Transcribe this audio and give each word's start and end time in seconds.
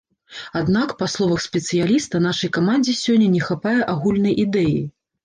Аднак, 0.59 0.93
па 1.01 1.07
словах 1.15 1.43
спецыяліста, 1.47 2.21
нашай 2.27 2.49
камандзе 2.57 2.95
сёння 3.03 3.27
не 3.35 3.43
хапае 3.49 3.75
агульнай 3.95 4.35
ідэі. 4.47 4.81